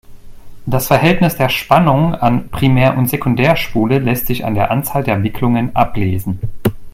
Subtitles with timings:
[0.65, 5.75] Das Verhältnis der Spannung an Primär- und Sekundärspule lässt sich an der Anzahl der Wicklungen
[5.75, 6.39] ablesen.